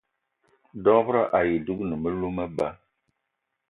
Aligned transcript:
Dob-ro 0.83 1.21
ayi 1.37 1.55
dougni 1.65 1.95
melou 2.01 2.31
meba. 2.37 2.67